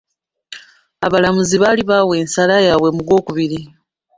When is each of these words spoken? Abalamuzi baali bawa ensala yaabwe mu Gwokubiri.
Abalamuzi 1.05 1.55
baali 1.61 1.83
bawa 1.89 2.13
ensala 2.21 2.55
yaabwe 2.65 2.89
mu 2.95 3.01
Gwokubiri. 3.07 3.59